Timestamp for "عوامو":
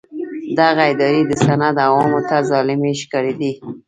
1.85-2.19